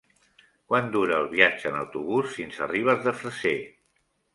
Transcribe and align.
Quant 0.71 0.89
dura 0.95 1.19
el 1.25 1.29
viatge 1.35 1.71
en 1.73 1.79
autobús 1.85 2.35
fins 2.41 2.61
a 2.67 2.73
Ribes 2.77 3.09
de 3.09 3.19
Freser? 3.23 3.59